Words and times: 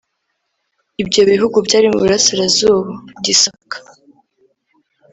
Ibyo 1.01 1.21
bihugu 1.29 1.57
byari 1.67 1.87
mu 1.91 1.97
burasirazuba 2.03 2.91
(Gisaka) 3.25 3.77